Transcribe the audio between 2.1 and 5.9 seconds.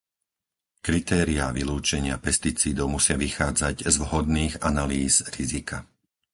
pesticídov musia vychádzať z vhodných analýz rizika.